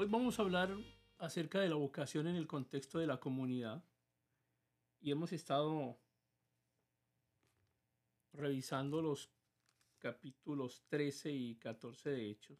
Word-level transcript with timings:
Hoy 0.00 0.08
vamos 0.08 0.38
a 0.38 0.42
hablar 0.44 0.74
acerca 1.18 1.60
de 1.60 1.68
la 1.68 1.74
vocación 1.74 2.26
en 2.26 2.36
el 2.36 2.46
contexto 2.46 2.98
de 2.98 3.06
la 3.06 3.20
comunidad 3.20 3.84
y 4.98 5.10
hemos 5.10 5.30
estado 5.30 5.98
revisando 8.32 9.02
los 9.02 9.30
capítulos 9.98 10.84
13 10.88 11.32
y 11.32 11.54
14 11.56 12.08
de 12.12 12.30
Hechos. 12.30 12.58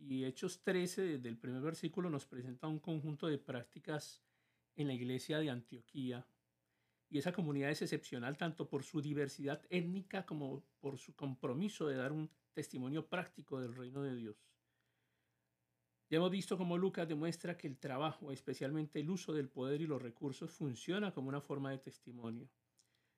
Y 0.00 0.24
Hechos 0.24 0.62
13, 0.62 1.02
desde 1.02 1.28
el 1.28 1.36
primer 1.36 1.60
versículo, 1.60 2.08
nos 2.08 2.24
presenta 2.24 2.68
un 2.68 2.78
conjunto 2.78 3.26
de 3.26 3.36
prácticas 3.36 4.22
en 4.76 4.86
la 4.86 4.94
iglesia 4.94 5.40
de 5.40 5.50
Antioquía. 5.50 6.26
Y 7.10 7.18
esa 7.18 7.32
comunidad 7.32 7.68
es 7.68 7.82
excepcional 7.82 8.38
tanto 8.38 8.66
por 8.66 8.82
su 8.82 9.02
diversidad 9.02 9.62
étnica 9.68 10.24
como 10.24 10.64
por 10.80 10.96
su 10.96 11.14
compromiso 11.14 11.86
de 11.86 11.96
dar 11.96 12.12
un 12.12 12.30
testimonio 12.54 13.10
práctico 13.10 13.60
del 13.60 13.76
reino 13.76 14.02
de 14.02 14.16
Dios. 14.16 14.36
Ya 16.14 16.18
hemos 16.18 16.30
visto 16.30 16.56
cómo 16.56 16.78
Lucas 16.78 17.08
demuestra 17.08 17.56
que 17.56 17.66
el 17.66 17.76
trabajo, 17.76 18.30
especialmente 18.30 19.00
el 19.00 19.10
uso 19.10 19.32
del 19.32 19.48
poder 19.48 19.80
y 19.80 19.88
los 19.88 20.00
recursos, 20.00 20.52
funciona 20.52 21.12
como 21.12 21.28
una 21.28 21.40
forma 21.40 21.72
de 21.72 21.78
testimonio. 21.78 22.48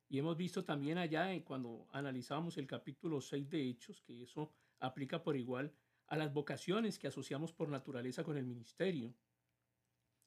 Y 0.09 0.19
hemos 0.19 0.35
visto 0.39 0.65
también 0.65 0.97
allá, 0.97 1.29
cuando 1.45 1.87
analizábamos 1.93 2.57
el 2.57 2.67
capítulo 2.67 3.21
6 3.21 3.51
de 3.51 3.69
Hechos, 3.69 4.01
que 4.01 4.23
eso 4.23 4.51
aplica 4.81 5.23
por 5.23 5.37
igual 5.37 5.75
a 6.07 6.17
las 6.17 6.33
vocaciones 6.33 6.99
que 6.99 7.09
asociamos 7.09 7.53
por 7.53 7.69
naturaleza 7.69 8.25
con 8.25 8.39
el 8.39 8.47
ministerio, 8.47 9.15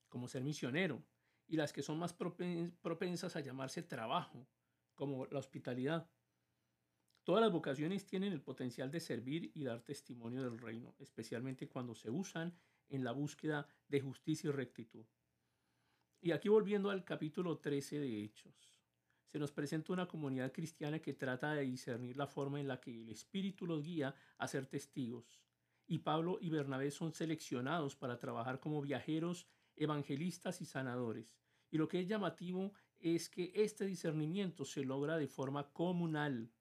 como 0.07 0.27
ser 0.27 0.43
misionero, 0.43 1.03
y 1.47 1.55
las 1.57 1.73
que 1.73 1.81
son 1.81 1.97
más 1.97 2.13
propensas 2.13 3.35
a 3.35 3.39
llamarse 3.39 3.81
trabajo, 3.81 4.47
como 4.93 5.25
la 5.25 5.39
hospitalidad. 5.39 6.07
Todas 7.23 7.41
las 7.41 7.51
vocaciones 7.51 8.05
tienen 8.05 8.33
el 8.33 8.41
potencial 8.41 8.89
de 8.89 8.99
servir 8.99 9.51
y 9.53 9.63
dar 9.63 9.81
testimonio 9.81 10.43
del 10.43 10.57
reino, 10.57 10.95
especialmente 10.99 11.67
cuando 11.67 11.93
se 11.93 12.09
usan 12.09 12.57
en 12.89 13.03
la 13.03 13.11
búsqueda 13.11 13.67
de 13.87 14.01
justicia 14.01 14.49
y 14.49 14.51
rectitud. 14.51 15.05
Y 16.21 16.31
aquí 16.31 16.49
volviendo 16.49 16.89
al 16.89 17.05
capítulo 17.05 17.57
13 17.59 17.99
de 17.99 18.23
Hechos, 18.23 18.79
se 19.27 19.39
nos 19.39 19.51
presenta 19.51 19.93
una 19.93 20.07
comunidad 20.07 20.51
cristiana 20.51 20.99
que 20.99 21.13
trata 21.13 21.53
de 21.53 21.61
discernir 21.61 22.17
la 22.17 22.27
forma 22.27 22.59
en 22.59 22.67
la 22.67 22.81
que 22.81 23.01
el 23.01 23.09
Espíritu 23.09 23.65
los 23.65 23.83
guía 23.83 24.15
a 24.37 24.47
ser 24.47 24.65
testigos. 24.65 25.39
Y 25.87 25.99
Pablo 25.99 26.39
y 26.41 26.49
Bernabé 26.49 26.91
son 26.91 27.13
seleccionados 27.13 27.95
para 27.95 28.19
trabajar 28.19 28.59
como 28.59 28.81
viajeros 28.81 29.47
evangelistas 29.75 30.61
y 30.61 30.65
sanadores. 30.65 31.37
Y 31.71 31.77
lo 31.77 31.87
que 31.87 32.01
es 32.01 32.07
llamativo 32.07 32.73
es 32.99 33.29
que 33.29 33.51
este 33.55 33.85
discernimiento 33.85 34.65
se 34.65 34.83
logra 34.83 35.17
de 35.17 35.27
forma 35.27 35.71
comunal. 35.71 36.51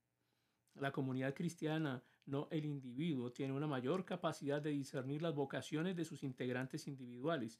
La 0.74 0.92
comunidad 0.92 1.34
cristiana, 1.34 2.02
no 2.28 2.46
el 2.50 2.66
individuo, 2.66 3.32
tiene 3.32 3.54
una 3.54 3.66
mayor 3.66 4.04
capacidad 4.04 4.60
de 4.60 4.70
discernir 4.70 5.22
las 5.22 5.34
vocaciones 5.34 5.96
de 5.96 6.04
sus 6.04 6.22
integrantes 6.22 6.86
individuales. 6.86 7.58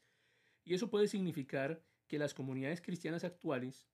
Y 0.63 0.75
eso 0.75 0.89
puede 0.89 1.07
significar 1.07 1.83
que 2.07 2.19
las 2.19 2.33
comunidades 2.33 2.81
cristianas 2.81 3.23
actuales 3.23 3.89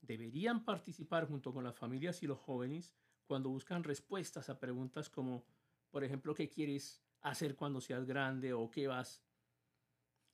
deberían 0.00 0.64
participar 0.64 1.26
junto 1.26 1.52
con 1.52 1.64
las 1.64 1.76
familias 1.76 2.22
y 2.22 2.26
los 2.26 2.38
jóvenes 2.38 2.94
cuando 3.26 3.50
buscan 3.50 3.84
respuestas 3.84 4.48
a 4.48 4.58
preguntas 4.58 5.10
como, 5.10 5.44
por 5.90 6.04
ejemplo, 6.04 6.34
¿qué 6.34 6.48
quieres 6.48 7.02
hacer 7.20 7.56
cuando 7.56 7.80
seas 7.80 8.06
grande? 8.06 8.52
o 8.52 8.70
¿qué 8.70 8.86
vas 8.86 9.22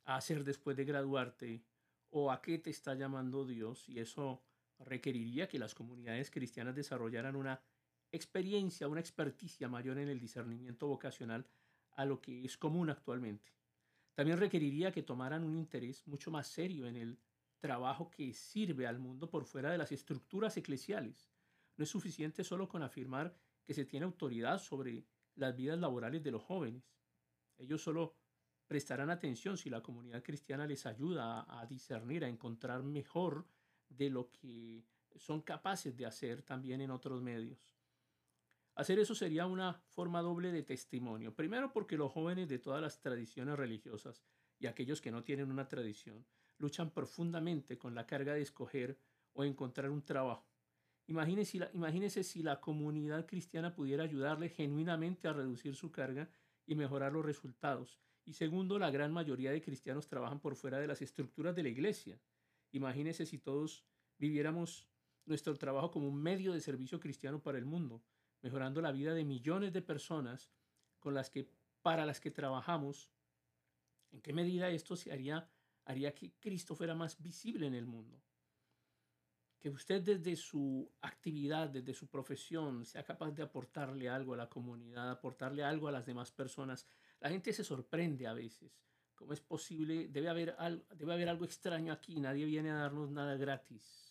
a 0.05 0.17
hacer 0.17 0.45
después 0.45 0.77
de 0.77 0.85
graduarte 0.85 1.65
o 2.11 2.31
a 2.31 2.41
qué 2.41 2.59
te 2.59 2.71
está 2.71 2.95
llamando 2.95 3.45
Dios 3.45 3.89
y 3.89 3.99
eso 4.01 4.43
requeriría 4.79 5.49
que 5.49 5.59
las 5.59 5.75
comunidades 5.75 6.31
cristianas 6.31 6.75
desarrollaran 6.75 7.37
una 7.37 7.61
experiencia, 8.17 8.89
una 8.89 9.01
experticia 9.01 9.69
mayor 9.69 9.99
en 9.99 10.09
el 10.09 10.19
discernimiento 10.19 10.87
vocacional 10.87 11.47
a 11.93 12.05
lo 12.05 12.21
que 12.21 12.45
es 12.45 12.57
común 12.57 12.91
actualmente. 12.91 13.53
También 14.15 14.39
requeriría 14.39 14.93
que 14.93 15.03
tomaran 15.03 15.45
un 15.45 15.57
interés 15.57 16.07
mucho 16.07 16.31
más 16.31 16.49
serio 16.49 16.87
en 16.87 16.97
el 16.97 17.19
trabajo 17.59 18.11
que 18.11 18.33
sirve 18.33 18.87
al 18.87 18.99
mundo 18.99 19.29
por 19.29 19.45
fuera 19.45 19.71
de 19.71 19.79
las 19.79 19.93
estructuras 19.93 20.57
eclesiales. 20.57 21.31
No 21.77 21.85
es 21.85 21.91
suficiente 21.91 22.45
solo 22.45 22.69
con 22.69 22.83
afirmar 22.83 23.37
que 23.65 23.75
se 23.75 23.85
tiene 23.85 24.07
autoridad 24.07 24.59
sobre 24.59 25.05
las 25.35 25.55
vidas 25.55 25.79
laborales 25.79 26.23
de 26.23 26.31
los 26.31 26.43
jóvenes. 26.43 26.85
Ellos 27.59 27.83
solo 27.83 28.17
prestarán 28.67 29.11
atención 29.11 29.57
si 29.57 29.71
la 29.71 29.83
comunidad 29.83 30.23
cristiana 30.23 30.67
les 30.67 30.87
ayuda 30.87 31.45
a, 31.49 31.67
discernir, 31.67 32.25
a 32.25 32.29
encontrar 32.29 32.83
mejor 32.83 33.47
de 33.89 34.11
lo 34.11 34.31
que 34.31 34.85
son 35.17 35.43
capaces 35.43 35.97
de 35.97 36.07
hacer 36.07 36.43
también 36.43 36.81
en 36.81 36.91
otros 36.91 37.23
medios. 37.23 37.76
Hacer 38.77 39.01
eso 39.01 39.15
sería 39.15 39.47
una 39.47 39.83
forma 39.89 40.23
doble 40.23 40.53
de 40.53 40.63
testimonio. 40.63 41.35
Primero 41.35 41.73
porque 41.73 41.97
los 41.97 42.13
jóvenes 42.13 42.49
de 42.49 42.61
todas 42.61 42.81
las 42.81 43.01
tradiciones 43.01 43.57
religiosas 43.57 44.23
y 44.61 44.67
aquellos 44.67 45.01
que 45.01 45.11
no 45.11 45.25
tienen 45.25 45.51
una 45.51 45.67
tradición 45.67 46.25
luchan 46.59 46.91
profundamente 46.91 47.77
con 47.77 47.95
la 47.95 48.07
carga 48.07 48.35
de 48.35 48.43
escoger 48.43 49.01
o 49.33 49.43
encontrar 49.43 49.91
un 49.91 50.05
trabajo. 50.05 50.49
Imagínese 51.09 52.23
si 52.23 52.43
la 52.43 52.61
comunidad 52.61 53.27
cristiana 53.27 53.75
pudiera 53.75 54.05
ayudarle 54.05 54.49
genuinamente 54.49 55.27
a 55.27 55.33
reducir 55.33 55.75
su 55.75 55.91
carga 55.91 56.31
y 56.67 56.77
mejorar 56.77 57.13
los 57.13 57.25
resultados 57.25 57.99
y 58.27 58.33
segundo, 58.33 58.77
la 58.81 58.91
gran 58.91 59.13
mayoría 59.13 59.53
de 59.53 59.63
cristianos 59.63 60.09
trabajan 60.09 60.41
por 60.41 60.57
fuera 60.57 60.81
de 60.81 60.89
las 60.89 61.01
estructuras 61.01 61.55
de 61.55 61.63
la 61.63 61.69
iglesia. 61.69 62.21
Imagínense 62.73 63.25
si 63.25 63.39
todos 63.39 63.85
viviéramos 64.19 64.89
nuestro 65.27 65.55
trabajo 65.55 65.93
como 65.93 66.09
un 66.09 66.21
medio 66.21 66.53
de 66.53 66.61
servicio 66.61 66.99
cristiano 66.99 67.41
para 67.41 67.57
el 67.57 67.65
mundo, 67.65 68.03
mejorando 68.47 68.81
la 68.81 68.93
vida 68.93 69.13
de 69.13 69.25
millones 69.25 69.73
de 69.73 69.83
personas 69.83 70.53
con 71.01 71.15
las 71.15 71.31
que, 71.31 71.51
para 71.83 72.07
las 72.07 72.21
que 72.21 72.31
trabajamos. 72.31 73.11
¿En 74.13 74.21
qué 74.21 74.33
medida 74.33 74.71
esto 74.71 74.95
haría, 75.11 75.51
haría 75.85 76.15
que 76.15 76.33
Cristo 76.39 76.77
fuera 76.77 76.95
más 76.95 77.21
visible 77.21 77.67
en 77.67 77.75
el 77.75 77.87
mundo? 77.87 78.23
que 79.59 79.71
usted 79.71 80.01
desde 80.01 80.37
su 80.37 80.89
actividad, 81.01 81.69
desde 81.69 81.93
su 81.93 82.07
profesión, 82.07 82.85
sea 82.85 83.03
capaz 83.03 83.33
de 83.33 83.43
aportarle 83.43 84.09
algo 84.09 84.35
a 84.35 84.37
la 84.37 84.49
comunidad, 84.49 85.11
aportarle 85.11 85.65
algo 85.65 85.89
a 85.89 85.93
las 85.93 86.07
demás 86.07 86.31
personas. 86.31 86.87
La 87.19 87.31
gente 87.31 87.53
se 87.53 87.65
sorprende 87.65 88.29
a 88.29 88.33
veces. 88.33 88.81
¿Cómo 89.17 89.33
es 89.33 89.41
posible? 89.41 90.07
Debe 90.07 90.29
haber, 90.29 90.55
algo, 90.59 90.85
debe 90.95 91.15
haber 91.15 91.29
algo 91.29 91.45
extraño 91.45 91.93
aquí. 91.93 92.21
Nadie 92.21 92.45
viene 92.45 92.71
a 92.71 92.77
darnos 92.77 93.11
nada 93.11 93.35
gratis. 93.35 94.06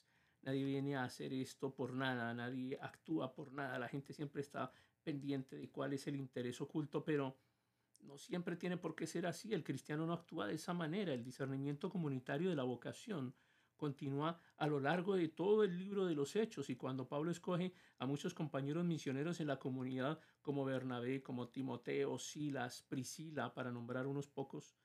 Nadie 0.45 0.63
viene 0.63 0.95
a 0.95 1.03
hacer 1.03 1.33
esto 1.33 1.73
por 1.73 1.93
nada. 1.93 2.33
Nadie 2.33 2.77
actúa 2.79 3.33
por 3.33 3.51
nada. 3.51 3.79
La 3.79 3.89
gente 3.89 4.13
siempre 4.13 4.41
está 4.41 4.71
pendiente 5.03 5.55
de 5.55 5.69
cuál 5.69 5.93
es 5.93 6.05
el 6.07 6.15
interés 6.15 6.61
oculto, 6.61 7.03
pero 7.03 7.35
no 8.01 8.17
siempre 8.17 8.55
tiene 8.55 8.77
por 8.77 8.95
qué 8.95 9.07
ser 9.07 9.25
así. 9.25 9.53
El 9.53 9.63
cristiano 9.63 10.05
no 10.05 10.13
actúa 10.13 10.47
de 10.47 10.53
esa 10.53 10.73
manera. 10.73 11.13
El 11.13 11.23
discernimiento 11.23 11.89
comunitario 11.89 12.49
de 12.49 12.55
la 12.55 12.63
vocación 12.63 13.33
continúa 13.75 14.39
a 14.57 14.67
lo 14.67 14.79
largo 14.79 15.15
de 15.15 15.27
todo 15.27 15.63
el 15.63 15.77
libro 15.77 16.05
de 16.05 16.15
los 16.15 16.35
Hechos 16.35 16.69
y 16.69 16.75
cuando 16.75 17.07
Pablo 17.07 17.31
escoge 17.31 17.73
a 17.97 18.05
muchos 18.05 18.33
compañeros 18.33 18.85
misioneros 18.85 19.39
en 19.39 19.47
la 19.47 19.59
comunidad 19.59 20.19
como 20.41 20.63
Bernabé, 20.63 21.23
como 21.23 21.49
Timoteo, 21.49 22.17
Silas, 22.19 22.83
Priscila, 22.83 23.53
para 23.53 23.71
nombrar 23.71 24.07
unos 24.07 24.27
pocos, 24.27 24.77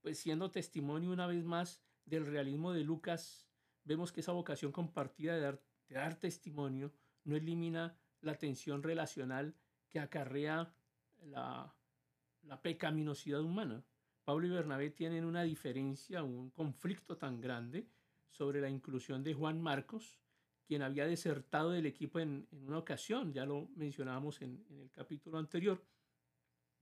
pues 0.00 0.18
siendo 0.18 0.50
testimonio 0.50 1.10
una 1.10 1.26
vez 1.26 1.44
más 1.44 1.80
del 2.04 2.26
realismo 2.26 2.72
de 2.72 2.84
Lucas, 2.84 3.48
vemos 3.86 4.12
que 4.12 4.20
esa 4.20 4.32
vocación 4.32 4.72
compartida 4.72 5.34
de 5.34 5.58
dar, 5.88 6.16
testimonio 6.16 6.92
no 7.24 7.36
elimina 7.36 7.96
la 8.20 8.34
tensión 8.34 8.82
relacional 8.82 9.54
que 9.88 10.00
acarrea 10.00 10.74
la, 11.22 11.74
la 12.42 12.60
pecaminosidad 12.60 13.40
humana. 13.40 13.84
Pablo 14.24 14.48
y 14.48 14.50
Bernabé 14.50 14.90
tienen 14.90 15.24
una 15.24 15.44
diferencia, 15.44 16.22
un 16.22 16.50
conflicto 16.50 17.16
tan 17.16 17.40
grande 17.40 17.88
sobre 18.28 18.60
la 18.60 18.68
inclusión 18.68 19.22
de 19.22 19.34
Juan 19.34 19.60
Marcos, 19.60 20.18
quien 20.66 20.82
había 20.82 21.06
desertado 21.06 21.70
del 21.70 21.86
equipo 21.86 22.18
en, 22.18 22.48
una 22.50 22.78
ocasión, 22.78 23.32
ya 23.32 23.46
lo 23.46 23.68
mencionábamos 23.76 24.42
en, 24.42 24.66
en 24.68 24.80
el 24.80 24.90
capítulo 24.90 25.38
anterior, 25.38 25.80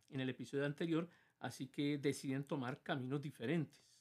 en 0.08 0.20
el 0.20 0.30
episodio 0.30 0.64
anterior, 0.64 1.06
así 1.40 1.68
que 1.68 1.98
deciden 1.98 2.44
tomar 2.44 2.82
caminos 2.82 3.20
diferentes. 3.20 3.93